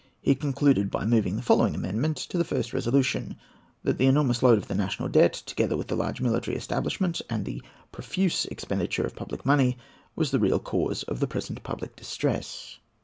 He 0.19 0.33
concluded 0.33 0.89
by 0.89 1.05
moving 1.05 1.35
the 1.35 1.43
following 1.43 1.75
amendment 1.75 2.17
to 2.17 2.39
the 2.39 2.43
first 2.43 2.73
resolution:—"That 2.73 3.99
the 3.99 4.07
enormous 4.07 4.41
load 4.41 4.57
of 4.57 4.67
the 4.67 4.73
national 4.73 5.09
debt, 5.09 5.33
together 5.33 5.77
with 5.77 5.89
the 5.89 5.95
large 5.95 6.19
military 6.19 6.57
establishment 6.57 7.21
and 7.29 7.45
the 7.45 7.61
profuse 7.91 8.45
expenditure 8.45 9.05
of 9.05 9.15
public 9.15 9.45
money, 9.45 9.77
was 10.15 10.31
the 10.31 10.39
real 10.39 10.57
cause 10.57 11.03
of 11.03 11.19
the 11.19 11.27
present 11.27 11.61
public 11.61 11.95
distress." 11.95 12.79